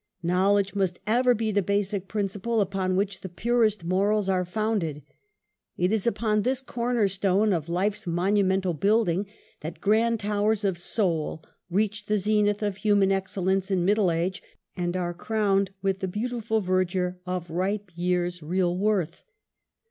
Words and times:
Knowledge 0.23 0.73
must 0.73 0.97
ever 1.05 1.35
be 1.35 1.51
the 1.51 1.61
basic 1.61 2.07
principle 2.07 2.59
upon 2.59 2.95
which 2.95 3.21
the 3.21 3.29
purest 3.29 3.83
morals 3.83 4.29
are 4.29 4.43
founded. 4.43 5.03
It 5.77 5.91
is 5.91 6.07
upon 6.07 6.41
this 6.41 6.63
corner 6.63 7.07
stone 7.07 7.53
of 7.53 7.69
life's 7.69 8.07
monumental 8.07 8.73
building 8.73 9.27
that 9.59 9.79
grand 9.79 10.19
towers 10.19 10.65
of 10.65 10.79
soul 10.79 11.43
reach 11.69 12.07
the 12.07 12.17
zenith 12.17 12.63
of 12.63 12.77
human 12.77 13.11
ex 13.11 13.35
cellence 13.35 13.69
in 13.69 13.85
middle 13.85 14.09
age, 14.11 14.41
and 14.75 14.97
are 14.97 15.13
crowned 15.13 15.69
with 15.83 15.99
the 15.99 16.07
beautiful 16.07 16.61
verdure 16.61 17.19
of 17.27 17.51
ripe 17.51 17.91
years' 17.93 18.41
real 18.41 18.75
worth. 18.75 19.21